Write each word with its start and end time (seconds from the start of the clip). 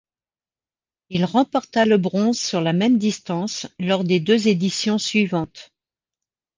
Il 1.09 1.25
remporta 1.25 1.85
le 1.85 1.99
bronze 1.99 2.39
sur 2.39 2.59
la 2.59 2.73
même 2.73 2.97
distance 2.97 3.67
lors 3.77 4.03
des 4.03 4.19
deux 4.19 4.47
éditions 4.47 4.97
suivantes. 4.97 5.69